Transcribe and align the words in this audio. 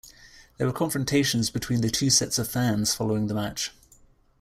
There 0.57 0.65
were 0.65 0.73
confrontations 0.73 1.51
between 1.51 1.81
the 1.81 1.91
two 1.91 2.09
sets 2.09 2.39
of 2.39 2.47
fans 2.49 2.95
following 2.95 3.27
the 3.27 3.35
match. 3.35 3.69